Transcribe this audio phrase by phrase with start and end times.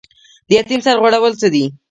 [0.47, 1.65] د یتیم سر غوړول څه دي؟